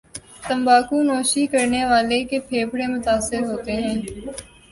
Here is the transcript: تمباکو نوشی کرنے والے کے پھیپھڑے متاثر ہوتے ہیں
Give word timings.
تمباکو 0.47 0.97
نوشی 1.03 1.43
کرنے 1.53 1.83
والے 1.91 2.19
کے 2.29 2.39
پھیپھڑے 2.47 2.85
متاثر 2.87 3.41
ہوتے 3.49 3.73
ہیں 3.83 3.97